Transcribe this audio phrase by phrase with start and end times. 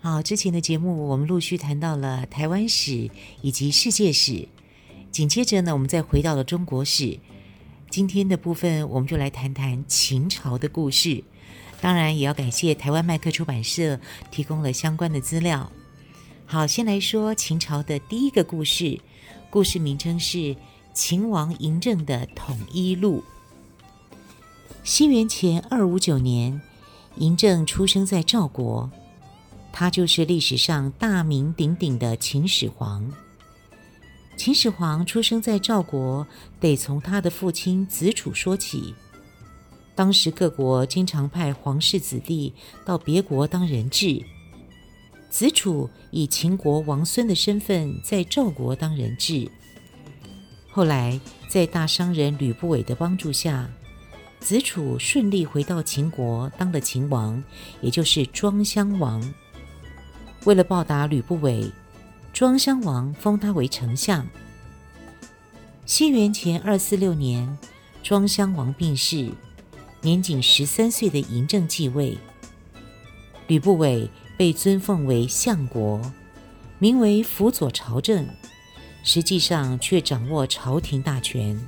[0.00, 3.10] 好，之前的节目我们陆续谈到了台湾史
[3.42, 4.46] 以及世界史，
[5.10, 7.18] 紧接着呢，我们再回到了中国史。
[7.90, 11.24] 今天的部分，我们就来谈谈秦朝的故事。
[11.80, 13.98] 当然，也要感谢台湾麦克出版社
[14.30, 15.72] 提供了相关的资料。
[16.46, 19.00] 好，先来说秦朝的第一个故事，
[19.50, 20.38] 故事名称是
[20.94, 23.24] 《秦王嬴政的统一录》。
[24.84, 26.60] 西元前二五九年，
[27.18, 28.90] 嬴政出生在赵国，
[29.78, 33.12] 他就是历史上大名鼎鼎的秦始皇。
[34.36, 36.26] 秦始皇出生在赵国，
[36.58, 38.92] 得从他的父亲子楚说起。
[39.94, 42.52] 当时各国经常派皇室子弟
[42.84, 44.20] 到别国当人质，
[45.30, 49.48] 子楚以秦国王孙的身份在赵国当人质。
[50.72, 53.70] 后来在大商人吕不韦的帮助下，
[54.40, 57.40] 子楚顺利回到秦国当了秦王，
[57.80, 59.22] 也就是庄襄王。
[60.48, 61.70] 为了报答吕不韦。
[62.32, 64.26] 庄襄王封他为丞相。
[65.84, 67.58] 西元前二四六年，
[68.02, 69.30] 庄襄王病逝，
[70.00, 72.16] 年仅十三岁的嬴政继位。
[73.46, 76.00] 吕不韦被尊奉为相国，
[76.78, 78.26] 名为辅佐朝政，
[79.04, 81.60] 实际上却掌握朝廷大权。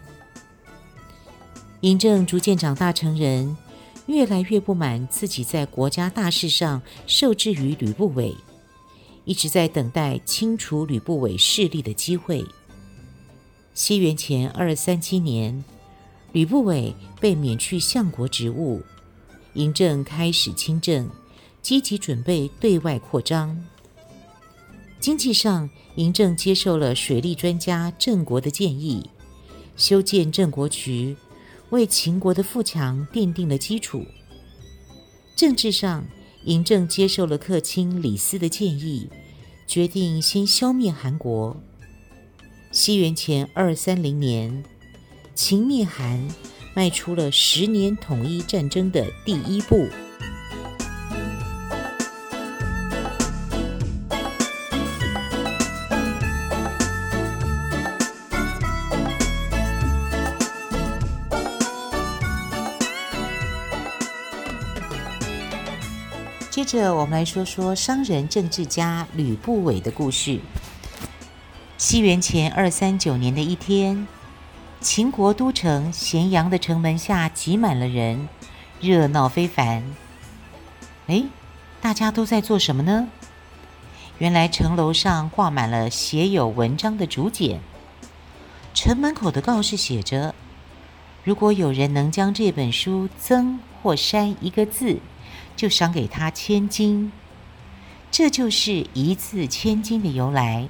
[1.83, 3.59] 嬴政逐渐长大成人，
[4.07, 8.35] 越来越不满自己在国家大事上受制于吕不韦。
[9.25, 12.45] 一直在等待清除吕不韦势力的机会。
[13.75, 15.65] 西元前二三七年，
[16.33, 18.83] 吕不韦被免去相国职务，
[19.55, 21.09] 嬴政开始亲政，
[21.63, 23.65] 积极准备对外扩张。
[24.99, 29.09] 经济上，嬴政接受了水利专家郑国的建议，
[29.77, 31.17] 修建郑国渠，
[31.71, 34.05] 为秦国的富强奠定了基础。
[35.35, 36.05] 政治上，
[36.51, 39.09] 嬴政接受了客卿李斯的建议，
[39.69, 41.57] 决定先消灭韩国。
[42.73, 44.65] 西元前二三零年，
[45.33, 46.27] 秦灭韩，
[46.75, 49.87] 迈出了十年统一战争的第一步。
[66.71, 70.39] 着，我们来说说商人政治家吕不韦的故事。
[71.77, 74.07] 西元前二三九年的一天，
[74.81, 78.29] 秦国都城咸阳的城门下挤满了人，
[78.81, 79.83] 热闹非凡。
[81.09, 81.25] 哎，
[81.81, 83.09] 大家都在做什么呢？
[84.19, 87.59] 原来城楼上挂满了写有文章的竹简，
[88.75, 90.37] 城门口的告示写着
[91.25, 95.01] ：“如果有人能将这本书增或删一个字。”
[95.61, 97.13] 就赏给他千金，
[98.11, 100.67] 这就是一字千金的由来。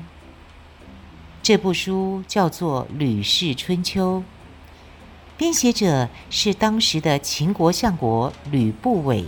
[1.44, 4.18] 这部书叫做《吕氏春秋》，
[5.36, 9.26] 编写者是当时的秦国相国吕不韦。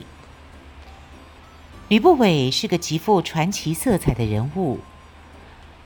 [1.87, 4.81] 吕不韦是个极富传奇色彩的人物，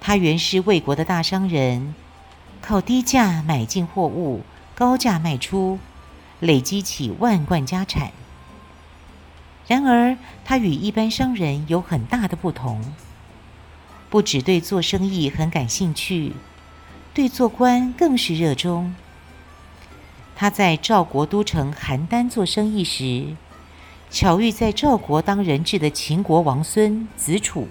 [0.01, 1.95] 他原是魏国的大商人，
[2.63, 4.41] 靠低价买进货物，
[4.75, 5.79] 高价卖出，
[6.41, 8.13] 累积起万贯家产。
[9.67, 12.81] 然而，他与一般商人有很大的不同，
[14.09, 16.35] 不只对做生意很感兴趣，
[17.13, 18.95] 对做官更是热衷。
[20.37, 23.35] 他在赵国都城邯郸做生意时，
[24.09, 27.67] 巧遇在赵国当人质的秦国王孙子楚，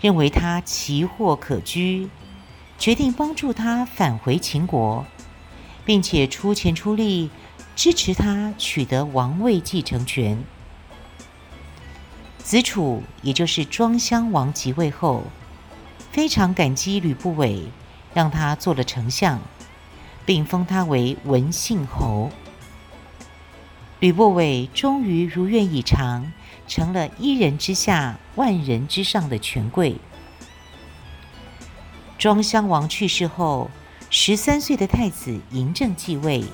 [0.00, 2.08] 认为他奇货可居，
[2.78, 5.04] 决定帮助他返回秦国，
[5.84, 7.30] 并且出钱出力
[7.74, 10.44] 支持他取得王位继承权。
[12.46, 15.24] 子楚，也就是庄襄王即位后，
[16.12, 17.64] 非常感激吕不韦，
[18.14, 19.40] 让他做了丞相，
[20.24, 22.30] 并封他为文信侯。
[23.98, 26.32] 吕不韦终于如愿以偿，
[26.68, 29.96] 成了一人之下、万人之上的权贵。
[32.16, 33.68] 庄襄王去世后，
[34.08, 36.44] 十三岁的太子嬴政继位，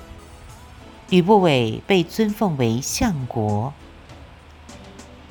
[1.11, 3.71] 吕不韦被尊奉为相国。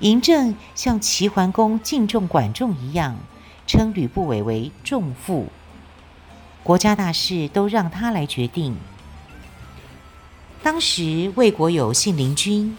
[0.03, 3.17] 嬴政像齐桓公敬重管仲一样，
[3.69, 5.47] 称吕不韦为仲父，
[6.65, 8.77] 国家大事都让他来决定。
[10.61, 12.77] 当时魏国有信陵君，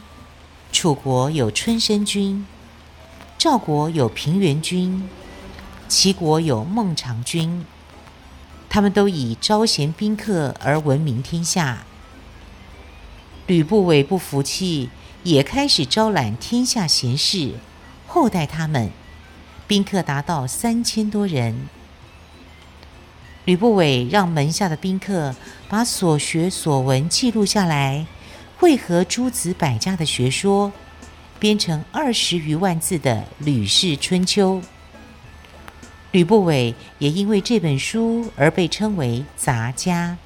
[0.74, 2.46] 楚国有春申君，
[3.38, 5.08] 赵国有平原君，
[5.88, 7.66] 齐国有孟尝君，
[8.70, 11.86] 他们都以招贤宾客而闻名天下。
[13.48, 14.90] 吕不韦不服气，
[15.24, 17.54] 也开始招揽天下贤士，
[18.08, 18.92] 厚待他们，
[19.66, 21.70] 宾客达到三千多人。
[23.46, 25.34] 吕不韦让门下的宾客
[25.70, 28.06] 把所学所闻记录下来，
[28.58, 30.72] 汇合诸子百家的学说，
[31.40, 34.62] 编成二十余万字的《吕氏春秋》。
[36.12, 40.18] 吕不韦也因为这本书而被称为杂家。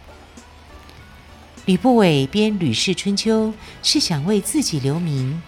[1.68, 3.48] 吕不韦编《吕氏春秋》
[3.84, 5.42] 是想为自己留名，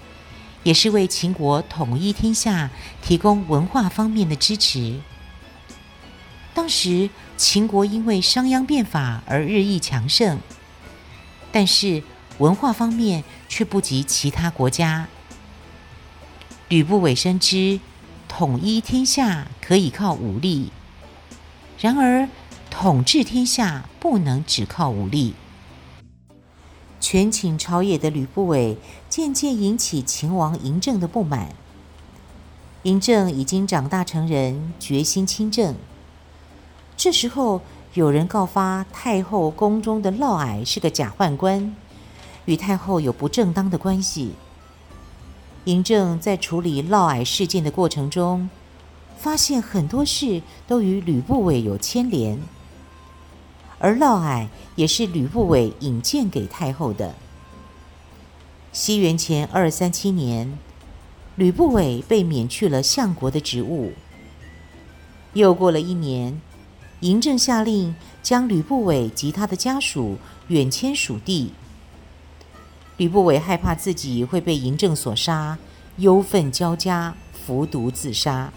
[0.63, 2.69] 也是为秦国统一天下
[3.01, 4.99] 提供文化方面的支持。
[6.53, 10.39] 当时秦国因为商鞅变法而日益强盛，
[11.53, 12.03] 但是
[12.39, 15.07] 文化方面却不及其他国家。
[16.67, 17.79] 吕不韦深知
[18.27, 20.73] 统一天下可以靠武力，
[21.79, 22.27] 然而
[22.69, 25.33] 统治天下不能只靠武力。
[26.99, 28.77] 权倾朝野的吕不韦
[29.09, 31.49] 渐渐引起秦王嬴政的不满。
[32.83, 35.75] 嬴政已经长大成人，决心亲政。
[36.95, 37.61] 这时候，
[37.93, 41.75] 有人告发太后宫中的嫪毐是个假宦官，
[42.45, 44.33] 与太后有不正当的关系。
[45.65, 48.49] 嬴政在处理嫪毐事件的过程中，
[49.17, 52.39] 发现很多事都与吕不韦有牵连，
[53.79, 57.15] 而嫪毐也是吕不韦引荐给太后的。
[58.71, 60.57] 西元前二三七年，
[61.35, 63.93] 吕不韦被免去了相国的职务。
[65.33, 66.39] 又过了一年。
[67.01, 70.17] 嬴政下令将吕不韦及他的家属
[70.49, 71.53] 远迁蜀地。
[72.97, 75.57] 吕不韦害怕自己会被嬴政所杀，
[75.95, 78.51] 忧愤交加，服毒自杀。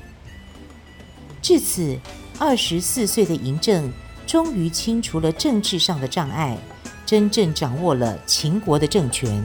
[1.40, 2.00] 至此，
[2.40, 3.92] 二十四岁的嬴政
[4.26, 6.56] 终于清除了政治上的障碍，
[7.04, 9.42] 真正掌握了秦国的政权。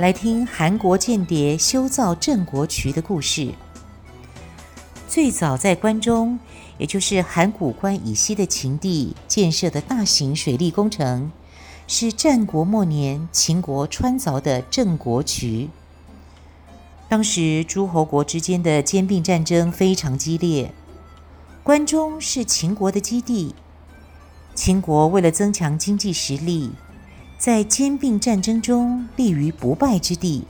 [0.00, 3.52] 来听韩国间谍修造郑国渠的故事。
[5.06, 6.38] 最早在关中，
[6.78, 11.30] 也就是函谷关以西的秦地建设的大型水利工程，
[11.86, 15.68] 是战国末年秦国穿凿的郑国渠。
[17.10, 20.72] 当时诸侯国之间的兼并战争非常激烈，
[21.62, 23.54] 关中是秦国的基地。
[24.54, 26.70] 秦国为了增强经济实力，
[27.40, 30.44] 在兼并战争中立于不败之地，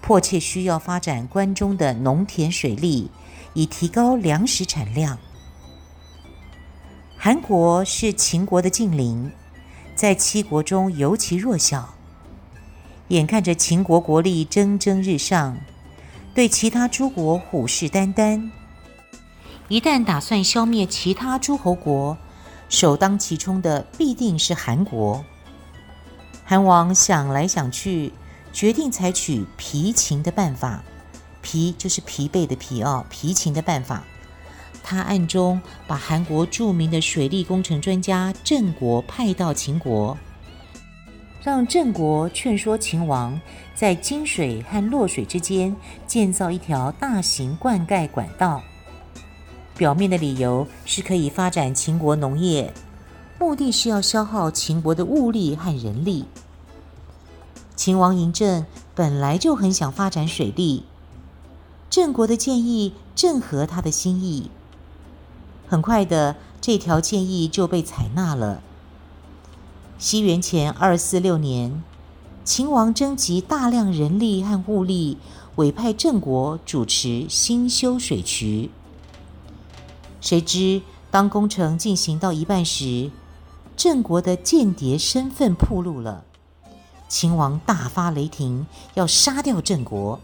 [0.00, 3.12] 迫切需要发展关中的农田水利，
[3.52, 5.16] 以提高粮食产量。
[7.16, 9.30] 韩国是秦国的近邻，
[9.94, 11.94] 在七国中尤其弱小。
[13.08, 15.56] 眼看着秦国国力蒸蒸日上，
[16.34, 18.50] 对其他诸国虎视眈眈。
[19.68, 22.18] 一旦打算消灭其他诸侯国，
[22.68, 25.24] 首当其冲的必定是韩国。
[26.44, 28.12] 韩王想来想去，
[28.52, 30.82] 决定采取疲秦的办法。
[31.40, 34.04] 疲就是疲惫的疲哦，疲秦的办法。
[34.82, 40.16] 他暗中把韩国著名的水利工程专家郑国派到秦国，
[41.42, 43.40] 让郑国劝说秦王
[43.74, 45.74] 在金水和洛水之间
[46.06, 48.62] 建造一条大型灌溉管道。
[49.76, 52.72] 表面的理由是可以发展秦国农业。
[53.38, 56.24] 目的是要消耗秦国的物力和人力。
[57.76, 58.64] 秦王嬴政
[58.94, 60.84] 本来就很想发展水利，
[61.90, 64.50] 郑国的建议正合他的心意。
[65.66, 68.62] 很快的，这条建议就被采纳了。
[69.98, 71.82] 西元前二四六年，
[72.44, 75.18] 秦王征集大量人力和物力，
[75.56, 78.70] 委派郑国主持新修水渠。
[80.20, 83.10] 谁知，当工程进行到一半时，
[83.76, 86.24] 郑国的间谍身份暴露了，
[87.08, 90.20] 秦王大发雷霆，要杀掉郑国。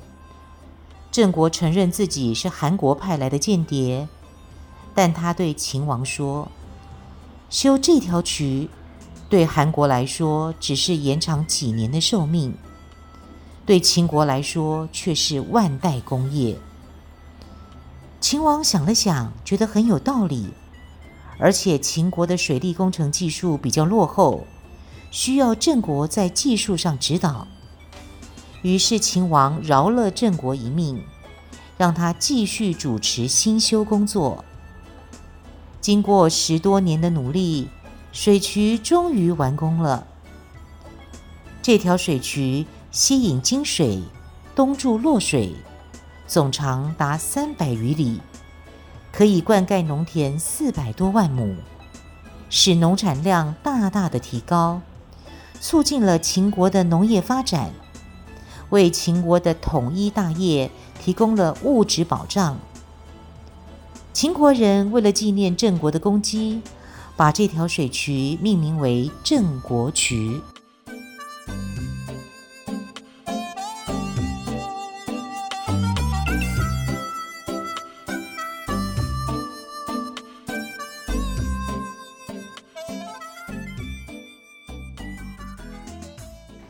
[1.10, 4.08] 郑国承认自己是韩国派来的间谍，
[4.94, 6.48] 但他对秦王说
[7.50, 8.70] ：“修这条渠，
[9.28, 12.54] 对韩国来说只是延长几年的寿命，
[13.66, 16.56] 对秦国来说却是万代功业。
[18.20, 20.50] 秦王想了想，觉得很有道理，
[21.40, 24.46] 而且秦国的水利工程技术比较落后，
[25.10, 27.48] 需要郑国在技术上指导。
[28.62, 31.02] 于是秦王饶了郑国一命，
[31.78, 34.44] 让他继续主持兴修工作。
[35.80, 37.68] 经过十多年的努力，
[38.12, 40.06] 水渠终于完工了。
[41.62, 44.02] 这条水渠吸引金水，
[44.54, 45.54] 东注洛水。
[46.26, 48.20] 总长达三百余里，
[49.12, 51.56] 可以灌溉农田四百多万亩，
[52.48, 54.80] 使农产量大大的提高，
[55.60, 57.70] 促进了秦国的农业发展，
[58.70, 60.70] 为秦国的统一大业
[61.02, 62.56] 提供了物质保障。
[64.12, 66.62] 秦国人为了纪念郑国的功绩，
[67.16, 70.40] 把这条水渠命名为郑国渠。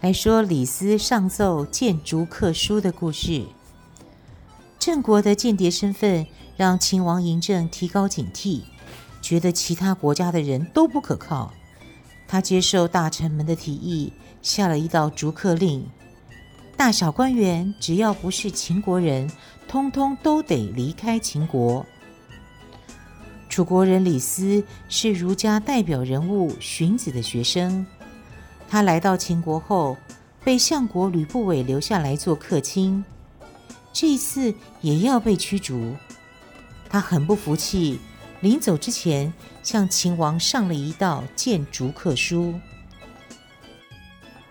[0.01, 3.45] 来说李斯上奏谏逐客书的故事。
[4.79, 6.27] 郑国的间谍身份
[6.57, 8.63] 让秦王嬴政提高警惕，
[9.21, 11.53] 觉得其他国家的人都不可靠。
[12.27, 15.87] 他接受大臣们的提议，下了一道逐客令：
[16.79, 19.31] 大小官员只要不是秦国人，
[19.69, 21.85] 通通都得离开秦国。
[23.51, 27.85] 楚国人李斯是儒家代表人物荀子的学生。
[28.71, 29.97] 他来到秦国后，
[30.45, 33.05] 被相国吕不韦留下来做客卿，
[33.93, 35.97] 这一次也要被驱逐。
[36.89, 37.99] 他很不服气，
[38.39, 39.35] 临走之前
[39.65, 42.55] 向秦王上了一道谏逐客书。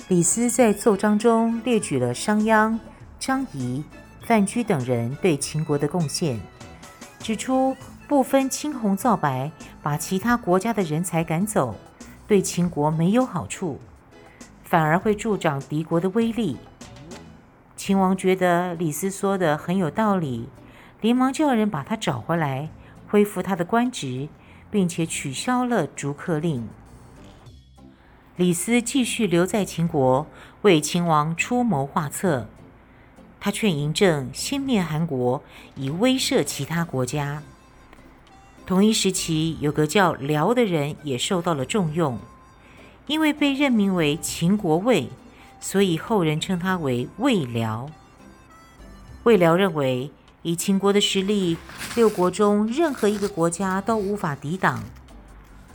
[0.10, 2.78] 李斯在奏章中列举了商鞅、
[3.22, 3.82] 张仪、
[4.24, 6.38] 范雎等人对秦国的贡献，
[7.20, 7.74] 指出
[8.06, 9.50] 不分青红皂白，
[9.82, 11.74] 把其他国家的人才赶走，
[12.28, 13.80] 对秦国没有好处。
[14.70, 16.56] 反而会助长敌国的威力。
[17.76, 20.48] 秦王觉得李斯说的很有道理，
[21.02, 22.70] 连忙叫人把他找回来，
[23.08, 24.30] 恢复他的官职，
[24.70, 26.70] 并且取消了逐客令。
[28.36, 30.28] 李斯继续留在秦国，
[30.62, 32.46] 为秦王出谋划策。
[33.40, 35.42] 他劝嬴政先灭韩国，
[35.76, 37.42] 以威慑其他国家。
[38.68, 42.20] 同一时期，有个叫辽的人也受到了重用。
[43.10, 45.10] 因为被任命为秦国尉，
[45.60, 47.90] 所以后人称他为尉辽。
[49.24, 50.12] 尉辽认为，
[50.44, 51.58] 以秦国的实力，
[51.96, 54.84] 六国中任何一个国家都无法抵挡。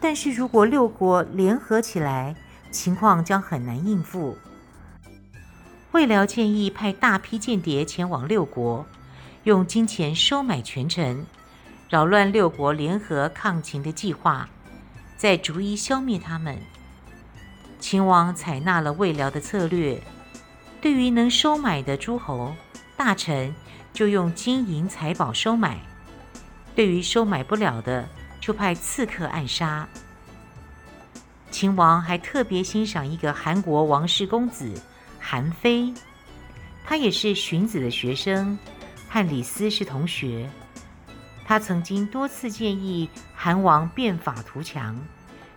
[0.00, 2.36] 但是如果六国联合起来，
[2.70, 4.38] 情况将很难应付。
[5.90, 8.86] 魏辽建议派大批间谍前往六国，
[9.42, 11.26] 用金钱收买权臣，
[11.88, 14.48] 扰乱六国联合抗秦的计划，
[15.16, 16.56] 再逐一消灭他们。
[17.86, 20.02] 秦王采纳了魏辽的策略，
[20.80, 22.56] 对于能收买的诸侯
[22.96, 23.54] 大臣，
[23.92, 25.76] 就用金银财宝收买；
[26.74, 28.08] 对于收买不了的，
[28.40, 29.86] 就派刺客暗杀。
[31.50, 34.72] 秦王还特别欣赏一个韩国王室公子
[35.20, 35.92] 韩非，
[36.86, 38.58] 他也是荀子的学生，
[39.10, 40.48] 和李斯是同学。
[41.44, 44.98] 他曾经多次建议韩王变法图强。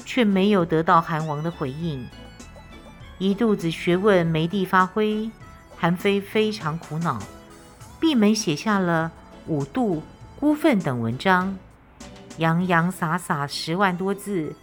[0.07, 2.07] 却没有得到韩王的回应，
[3.17, 5.29] 一肚子学问没地发挥，
[5.75, 7.21] 韩非非常苦恼，
[7.99, 9.11] 闭门写下了
[9.51, 9.95] 《五蠹》
[10.39, 11.57] 《孤愤》等文章，
[12.37, 14.55] 洋洋洒洒十万多字。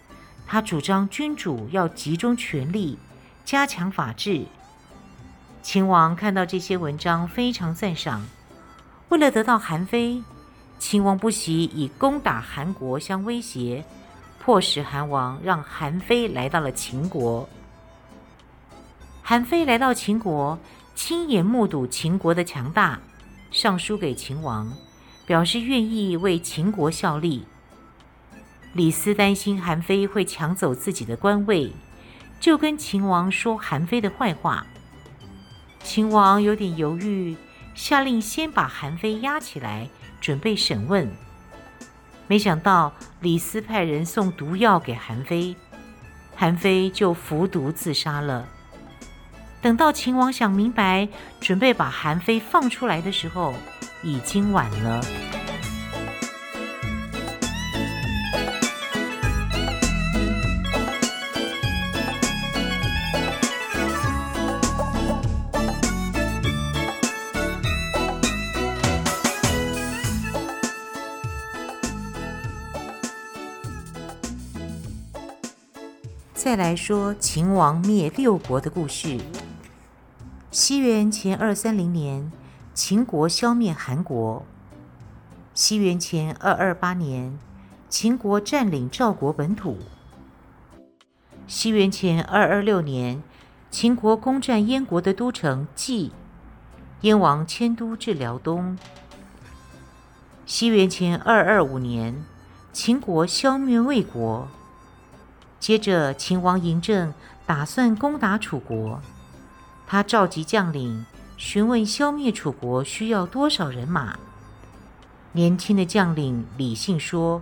[0.47, 2.99] 他主张君主要集中权力，
[3.45, 4.47] 加强法治。
[5.63, 8.27] 秦王看到这些文章，非常赞赏。
[9.11, 10.23] 为了得到韩非，
[10.79, 13.85] 秦王不惜以攻打韩国相威胁。
[14.45, 17.49] 迫使韩王让韩非来到了秦国。
[19.23, 20.59] 韩非来到秦国，
[20.95, 23.01] 亲眼目睹秦国的强大，
[23.51, 24.71] 上书给秦王，
[25.25, 27.47] 表示愿意为秦国效力。
[28.75, 31.73] 李斯担心韩非会抢走自己的官位，
[32.39, 34.67] 就跟秦王说韩非的坏话。
[35.83, 37.35] 秦王有点犹豫，
[37.75, 39.89] 下令先把韩非押起来，
[40.21, 41.11] 准备审问。
[42.27, 45.55] 没想到李斯派人送毒药给韩非，
[46.35, 48.47] 韩非就服毒自杀了。
[49.61, 51.09] 等到秦王想明白，
[51.41, 53.55] 准备把韩非放出来的时候，
[54.03, 55.01] 已经晚了。
[76.75, 79.21] 来说秦王灭六国的故事。
[80.51, 82.33] 西元前二三零年，
[82.75, 84.45] 秦国消灭韩国。
[85.55, 87.39] 西元前二二八年，
[87.89, 89.79] 秦国占领赵国本土。
[91.47, 93.23] 西元前二二六年，
[93.71, 96.11] 秦国攻占燕国的都城蓟，
[97.03, 98.77] 燕王迁都至辽东。
[100.45, 102.25] 西元前二二五年，
[102.73, 104.49] 秦国消灭魏国。
[105.65, 107.15] 接着，秦王嬴政
[107.47, 109.01] 打算攻打楚国。
[109.87, 111.07] 他召集将领，
[111.39, 114.19] 询问消灭楚国需要多少人马。
[115.33, 117.41] 年轻的将领李信说：“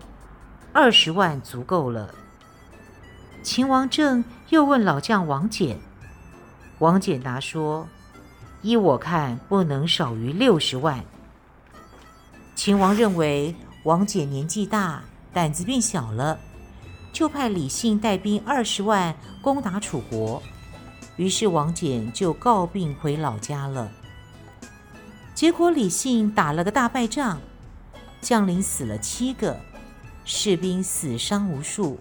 [0.72, 2.14] 二十万足够了。”
[3.42, 5.74] 秦王政又问老将王翦，
[6.78, 7.88] 王翦答说
[8.62, 11.04] ：“依我看，不能少于六十万。”
[12.54, 15.02] 秦王认为王翦年纪大，
[15.32, 16.38] 胆子变小了，
[17.12, 20.42] 就派李信带兵二十万攻打楚国。
[21.16, 23.90] 于是王翦就告病回老家了。
[25.34, 27.40] 结果李信打了个大败仗，
[28.20, 29.60] 将领死了七个，
[30.24, 31.98] 士兵死伤无数。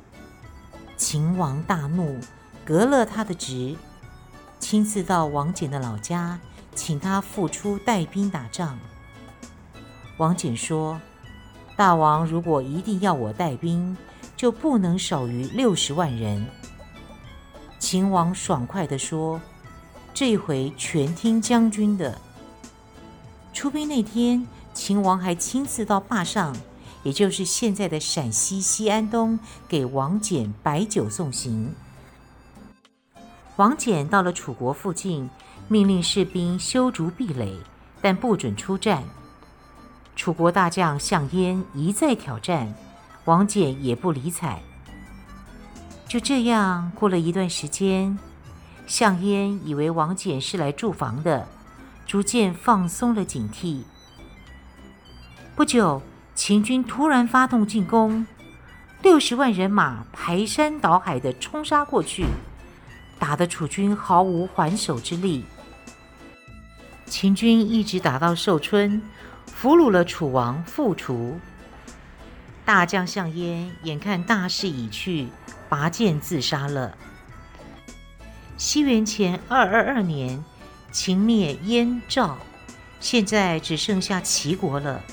[0.95, 2.19] 秦王大怒，
[2.63, 3.75] 革了他的职，
[4.59, 6.39] 亲自到王翦的老家，
[6.75, 8.79] 请他复出带兵打仗。
[10.17, 11.01] 王翦说
[11.75, 13.97] ：“大王如果一定要我带兵，
[14.41, 16.43] 就不能少于六十万人。”
[17.77, 19.39] 秦王爽快地说
[20.15, 22.19] ：“这回全听将军的。”
[23.53, 26.57] 出兵那天，秦王还亲自到灞上，
[27.03, 31.75] 也就是现在的陕西西安东，给王翦摆酒送行。
[33.57, 35.29] 王翦到了楚国附近，
[35.67, 37.55] 命令士兵修筑壁垒，
[38.01, 39.03] 但不准出战。
[40.15, 42.73] 楚国大将项燕一再挑战，
[43.25, 44.61] 王翦也不理睬。
[46.07, 48.17] 就这样过了一段时间，
[48.85, 51.47] 项燕以为王翦是来驻防的，
[52.05, 53.83] 逐渐放松了警惕。
[55.55, 56.01] 不久，
[56.35, 58.25] 秦军突然发动进攻，
[59.01, 62.25] 六十万人马排山倒海地冲杀过去，
[63.19, 65.45] 打得楚军毫无还手之力。
[67.05, 69.01] 秦军一直打到寿春，
[69.45, 71.39] 俘虏了楚王，复除。
[72.71, 75.27] 大将项燕眼看大势已去。
[75.67, 76.97] 拔剑自杀了。
[78.55, 80.41] 西元前二二二年，
[80.89, 82.37] 秦灭燕赵，
[83.01, 85.03] 现在只剩下齐国了。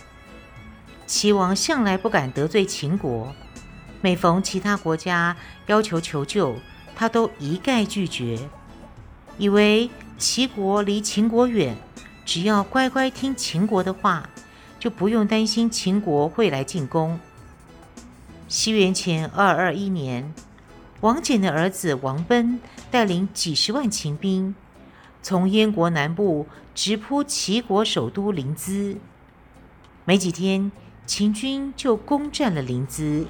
[1.04, 3.34] 齐王向来不敢得罪秦国，
[4.00, 6.54] 每逢其他国家要求求救，
[6.94, 8.48] 他都一概拒绝，
[9.36, 11.76] 以为齐国离秦国远，
[12.24, 14.30] 只要乖乖听秦国的话，
[14.78, 17.18] 就不用担心秦国会来进攻。
[18.48, 20.32] 西元前二二一年。
[21.00, 22.58] 王翦的儿子王贲
[22.90, 24.54] 带领几十万秦兵，
[25.22, 28.96] 从燕国南部直扑齐国首都临淄。
[30.06, 30.72] 没几天，
[31.06, 33.26] 秦军就攻占了临淄。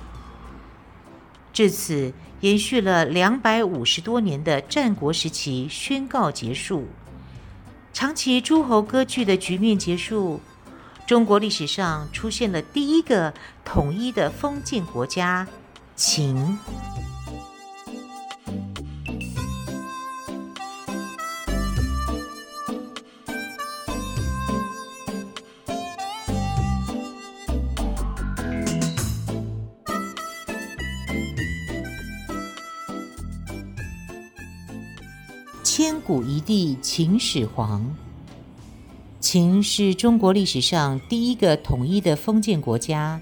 [1.53, 6.87] 至此，延续了两百五十多年的战国时期宣告结束，
[7.93, 10.41] 长期诸侯割据的局面结束。
[11.09, 13.33] 中国历史上出现了第一个
[13.65, 15.49] 统一的封建国家——
[15.97, 16.59] 秦。
[35.65, 38.08] 千古一帝秦始皇。
[39.31, 43.21] 秦是中国历史上第一个统一的封建国家。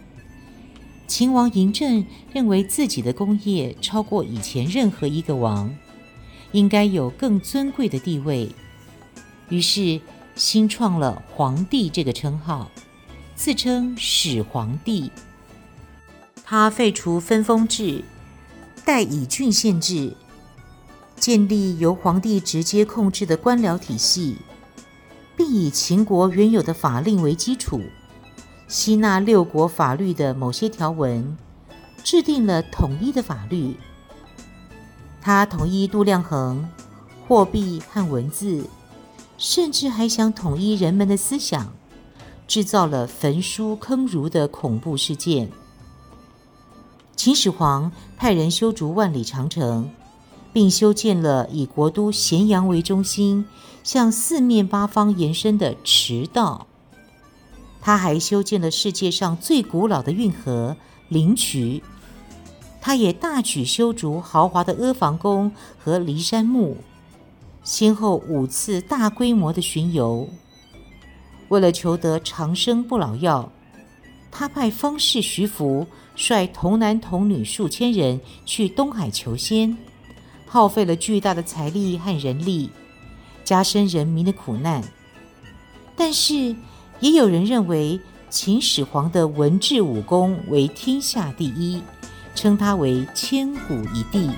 [1.09, 5.75] 秦王嬴政认为自己的功业超过以前任何一个王，
[6.53, 8.49] 应该有更尊贵的地位，
[9.49, 10.01] 于是
[10.37, 12.71] 新创了皇帝这个称号，
[13.35, 15.11] 自称始皇帝。
[16.45, 18.05] 他废除分封制，
[18.85, 20.14] 代以郡县制。
[21.16, 24.37] 建立由皇帝直接控制的官僚体系，
[25.37, 27.83] 并以秦国原有的法令为基础，
[28.66, 31.37] 吸纳六国法律的某些条文，
[32.03, 33.77] 制定了统一的法律。
[35.20, 36.66] 他统一度量衡、
[37.27, 38.64] 货币和文字，
[39.37, 41.72] 甚至还想统一人们的思想，
[42.46, 45.51] 制造了焚书坑儒的恐怖事件。
[47.16, 49.90] 秦始皇派人修筑万里长城。
[50.57, 53.45] 并修建了以国都咸阳为中心，
[53.85, 56.66] 向四面八方延伸的驰道。
[57.83, 60.75] 他还修建了世界上最古老的运河
[61.11, 61.83] 灵渠。
[62.81, 66.79] 他也大举修筑豪华的阿房宫和骊山墓，
[67.62, 70.27] 先后五次大规模的巡游。
[71.49, 73.53] 为了求得长生不老药，
[74.31, 79.77] 他派方士徐福率童男童女数千人去东海求仙，
[80.57, 82.71] 耗费了巨大的财力和人力，
[83.45, 84.83] 加深人民的苦难。
[85.95, 86.57] 但是，
[86.99, 91.83] 也有人认为秦始皇的文治武功为天下第一。
[92.35, 94.31] 称他为千古一帝。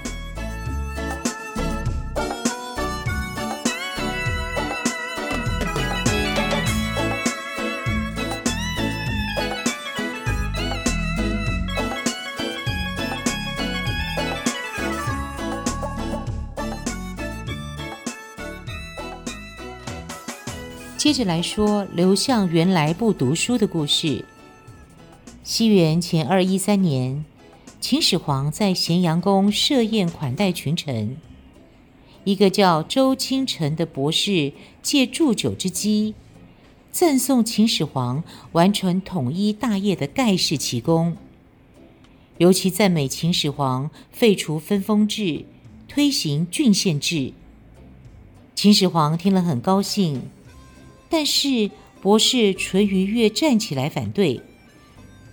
[21.08, 24.26] 接着来说刘向原来不读书的故事。
[25.42, 27.24] 西元前二一三年。
[27.80, 31.16] 秦始皇在咸阳宫设宴款待群臣，
[32.24, 36.14] 一个叫周清晨的博士借祝酒之机，
[36.92, 41.16] 赞颂秦始皇完成统一大业的盖世奇功，
[42.36, 45.46] 尤其赞美秦始皇废除分封制，
[45.88, 47.32] 推行郡县制。
[48.54, 50.24] 秦始皇听了很高兴，
[51.08, 54.40] 但是博士淳于越站起来反对，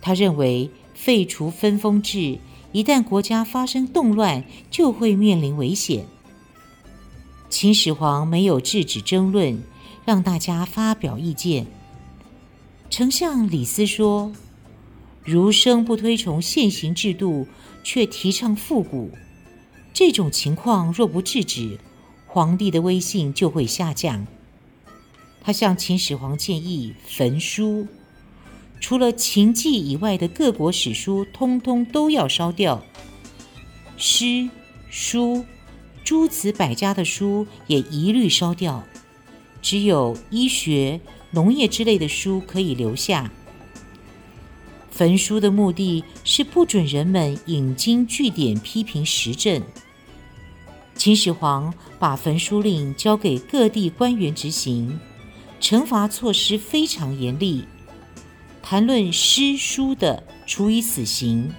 [0.01, 0.69] 他认为。
[0.97, 2.39] 废除分封制，
[2.71, 6.05] 一旦国家发生动乱，就会面临危险。
[7.49, 9.61] 秦始皇没有制止争论，
[10.05, 11.67] 让大家发表意见。
[12.89, 14.31] 丞相李斯说
[15.25, 17.45] ：“儒生不推崇现行制度，
[17.83, 19.11] 却提倡复古，
[19.93, 21.77] 这种情况若不制止，
[22.25, 24.25] 皇帝的威信就会下降。”
[25.45, 27.87] 他向秦始皇建议焚书。
[28.81, 32.83] 除了秦记以外的各国史书，通通都要烧掉。
[33.95, 34.49] 诗、
[34.89, 35.45] 书、
[36.03, 38.83] 诸子百家的书也一律烧掉，
[39.61, 43.31] 只有医学、农业之类的书可以留下。
[44.89, 49.61] 焚书的目的是不准人们引经据典批评时政。
[50.95, 54.99] 秦始皇把焚书令交给各地官员执行，
[55.65, 57.65] 惩罚措施非常严厉。
[58.61, 61.51] 谈论诗书的处以死刑，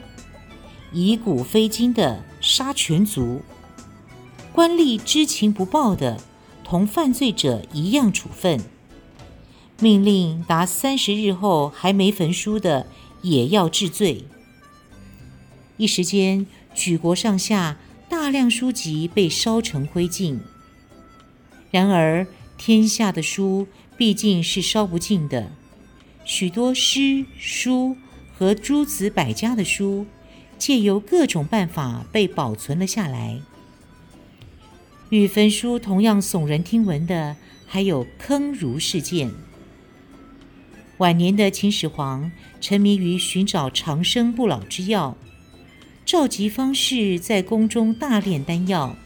[0.93, 3.43] 以古非今的杀全族，
[4.53, 6.21] 官吏知情不报的，
[6.63, 8.61] 同犯罪者一样处分。
[9.81, 12.87] 命令达三十日后还没焚书的，
[13.23, 14.25] 也要治罪。
[15.79, 17.77] 一时间，举国上下
[18.09, 20.39] 大量书籍被烧成灰烬。
[21.73, 22.25] 然而，
[22.57, 23.67] 天下的书
[23.97, 25.51] 毕竟是烧不尽的。
[26.25, 27.97] 许多诗书
[28.35, 30.07] 和诸子百家的书，
[30.59, 33.41] 借由各种办法被保存了下来。
[35.11, 39.31] 与焚书同样耸人听闻的，还有坑儒事件。
[40.99, 45.17] 晚年的秦始皇沉迷于寻找长生不老之药，
[46.05, 48.97] 召集方士在宫中大炼丹药。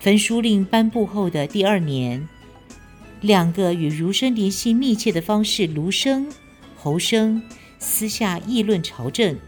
[0.00, 2.28] 焚书令颁布后的第二年。
[3.24, 6.30] 两个与儒生联系密切的方士儒生、
[6.76, 7.42] 侯生
[7.78, 9.38] 私下议论朝政，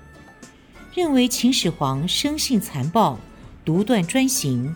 [0.94, 3.20] 认为秦始皇生性残暴、
[3.66, 4.74] 独断专行，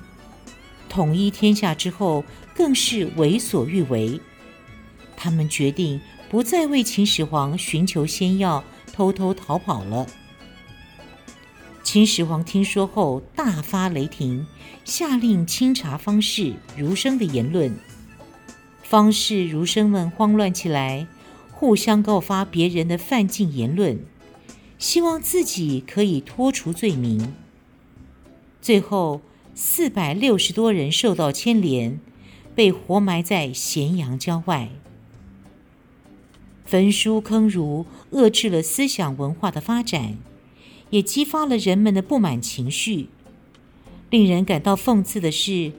[0.91, 2.23] 统一天下之后
[2.55, 4.21] 更是为所欲为。
[5.17, 10.07] 他们决定不再为秦始皇寻求仙药，偷偷逃跑了。
[11.83, 14.47] 秦始皇听说后大发雷霆，
[14.85, 17.75] 下令清查方士、儒生的言论。
[18.91, 21.07] 方士儒生们慌乱起来，
[21.53, 24.01] 互相告发别人的犯禁言论，
[24.81, 27.33] 希望自己可以脱除罪名。
[28.61, 29.21] 最后，
[29.55, 32.01] 四百六十多人受到牵连，
[32.57, 34.71] 被活埋在咸阳郊外。
[36.65, 40.19] 焚书坑儒，遏制了思想文化的发展，
[40.91, 43.09] 也激发了人们的不满情绪。
[44.11, 45.71] 令人感到讽刺的是，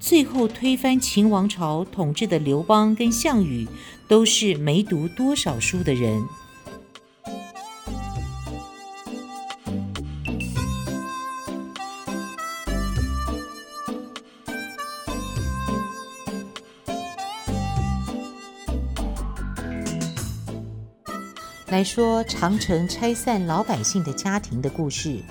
[0.00, 3.68] 最后推翻秦王朝统治的刘邦跟项羽，
[4.08, 6.20] 都是没读多少书的人。
[21.68, 25.22] 来说长城拆散老百姓的家庭的故事。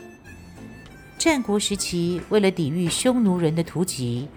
[1.17, 4.29] 战国时期，为了抵御匈奴人的突击。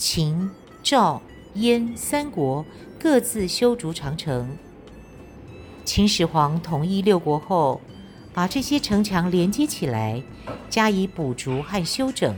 [0.00, 0.50] 秦、
[0.82, 1.20] 赵、
[1.56, 2.64] 燕三国
[2.98, 4.56] 各自修筑长城。
[5.84, 7.82] 秦始皇统一六国后，
[8.32, 10.22] 把这些城墙连接起来，
[10.70, 12.34] 加以补筑和修整，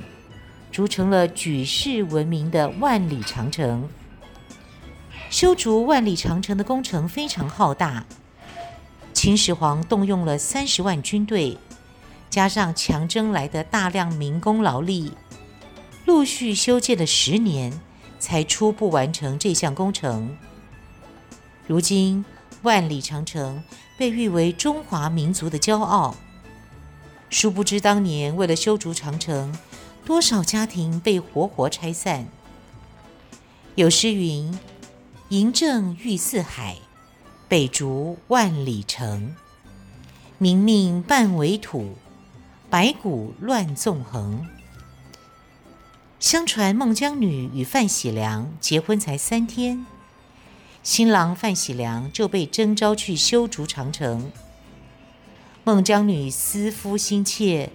[0.73, 3.89] 筑成了举世闻名的万里长城。
[5.31, 8.05] 修筑万里长城的工程非常浩大，
[9.13, 11.57] 秦始皇动用了三十万军队，
[12.29, 15.13] 加上强征来的大量民工劳力，
[16.05, 17.81] 陆续修建了十年，
[18.19, 20.37] 才初步完成这项工程。
[21.67, 22.25] 如今，
[22.63, 23.63] 万里长城
[23.97, 26.17] 被誉为中华民族的骄傲。
[27.31, 29.57] 殊不知，当年为了修筑长城，
[30.05, 32.27] 多少家庭被活活拆散。
[33.75, 34.59] 有诗云。
[35.31, 36.77] 嬴政欲四海，
[37.49, 39.35] 北逐万里城。
[40.37, 41.95] 民命半为土，
[42.69, 44.47] 白骨乱纵横。
[46.23, 49.85] 相传孟姜女与范喜良结婚才三天，
[50.81, 54.31] 新郎范喜良就被征召去修筑长城。
[55.65, 57.71] 孟姜女思夫心切，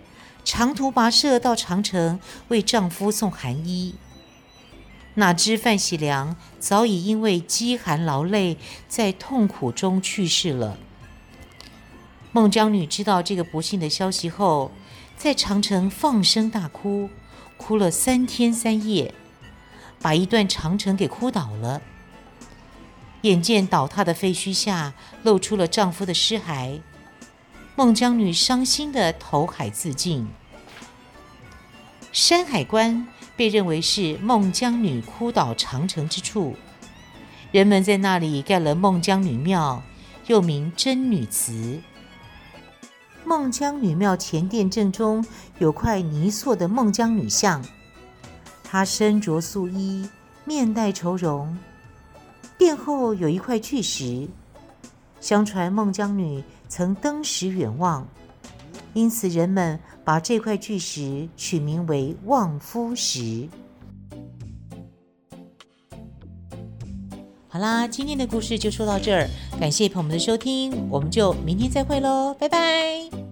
[0.45, 3.95] 长途跋涉到长城为丈夫送寒衣。
[5.15, 8.57] 哪知范喜良早已因为饥寒劳累，
[8.87, 10.77] 在痛苦中去世了。
[12.31, 14.71] 孟姜女知道这个不幸的消息后，
[15.17, 17.09] 在长城放声大哭，
[17.57, 19.13] 哭了三天三夜，
[20.01, 21.81] 把一段长城给哭倒了。
[23.21, 24.93] 眼见倒塌的废墟下
[25.23, 26.79] 露出了丈夫的尸骸，
[27.75, 30.27] 孟姜女伤心地投海自尽。
[32.13, 36.55] 山海关被认为是孟姜女哭倒长城之处，
[37.51, 39.83] 人们在那里盖了孟姜女庙，
[40.27, 41.81] 又名真女祠。
[43.27, 45.25] 孟姜女庙前殿正中
[45.59, 47.61] 有块泥塑的孟姜女像，
[48.63, 50.07] 她身着素衣，
[50.45, 51.57] 面带愁容。
[52.57, 54.29] 殿后有一块巨石，
[55.19, 58.07] 相传孟姜女曾登时远望。
[58.93, 63.49] 因此，人们把这块巨石取名为望夫石。
[67.57, 69.27] 好啦，今天的故事就说到这儿，
[69.59, 73.26] 感谢朋友们的收听，我们就明天再会喽，拜拜。